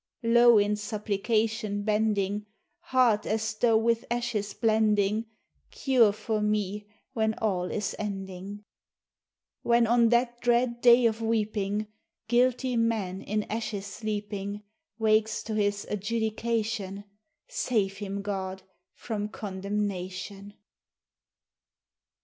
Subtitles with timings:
[0.23, 2.47] Low in supplication bending.
[2.85, 5.27] Heart as though with ashes blending;
[5.69, 8.63] Cure for me when all is ending.
[9.61, 11.85] When on that dread day of weeping
[12.27, 14.63] Guilty man in ashes sleeping
[14.97, 17.03] Wakes to his adjudication,
[17.47, 18.63] Save him, God!
[18.95, 20.55] from condemnation!